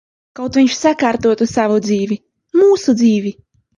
Kaut 0.37 0.55
viņš 0.59 0.77
sakārtotu 0.77 1.47
savu 1.51 1.77
dzīvi. 1.89 2.19
Mūsu 2.63 2.97
dzīvi. 3.03 3.35